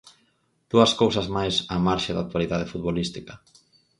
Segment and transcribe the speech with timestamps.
[0.71, 3.33] Dúas cousas máis á marxe da actualidade futbolística.